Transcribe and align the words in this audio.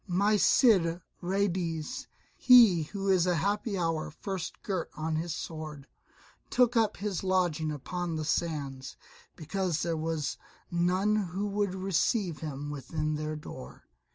My 0.07 0.35
Cid 0.35 0.99
Ruydiez, 1.21 2.07
he 2.35 2.81
who 2.91 3.07
in 3.11 3.27
a 3.27 3.35
happy 3.35 3.77
hour 3.77 4.09
first 4.09 4.63
girt 4.63 4.89
on 4.95 5.17
his 5.17 5.35
sword, 5.35 5.85
took 6.49 6.75
up 6.75 6.97
his 6.97 7.23
lodging 7.23 7.71
upon 7.71 8.15
the 8.15 8.25
sands, 8.25 8.97
because 9.35 9.83
there 9.83 9.95
was 9.95 10.37
none 10.71 11.15
who 11.17 11.45
would 11.45 11.75
receive 11.75 12.39
him 12.39 12.71
within 12.71 13.13
their 13.13 13.35
door. 13.35 13.83